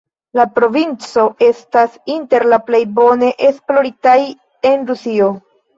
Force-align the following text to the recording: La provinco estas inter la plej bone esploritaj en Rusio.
La 0.37 0.45
provinco 0.53 1.25
estas 1.49 1.99
inter 2.15 2.49
la 2.55 2.61
plej 2.71 2.83
bone 2.99 3.33
esploritaj 3.53 4.19
en 4.73 4.93
Rusio. 4.93 5.35